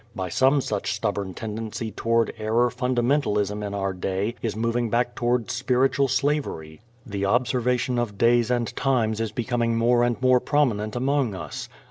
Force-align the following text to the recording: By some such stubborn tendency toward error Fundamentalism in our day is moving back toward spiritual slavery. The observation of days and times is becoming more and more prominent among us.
By 0.15 0.29
some 0.29 0.61
such 0.61 0.93
stubborn 0.95 1.35
tendency 1.35 1.91
toward 1.91 2.33
error 2.39 2.71
Fundamentalism 2.71 3.63
in 3.63 3.75
our 3.75 3.93
day 3.93 4.33
is 4.41 4.55
moving 4.55 4.89
back 4.89 5.13
toward 5.13 5.51
spiritual 5.51 6.07
slavery. 6.07 6.81
The 7.05 7.27
observation 7.27 7.99
of 7.99 8.17
days 8.17 8.49
and 8.49 8.75
times 8.75 9.21
is 9.21 9.31
becoming 9.31 9.77
more 9.77 10.03
and 10.03 10.19
more 10.19 10.39
prominent 10.39 10.95
among 10.95 11.35
us. 11.35 11.69